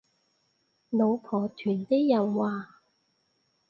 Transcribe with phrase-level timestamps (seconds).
[0.89, 2.81] 老婆團啲人話